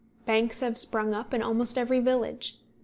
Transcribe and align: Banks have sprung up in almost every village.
Banks 0.25 0.61
have 0.61 0.79
sprung 0.79 1.13
up 1.13 1.31
in 1.31 1.43
almost 1.43 1.77
every 1.77 1.99
village. 1.99 2.59